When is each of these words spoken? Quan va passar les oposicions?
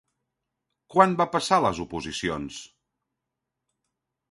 Quan 0.93 1.13
va 1.19 1.27
passar 1.35 1.59
les 1.67 1.83
oposicions? 1.85 2.59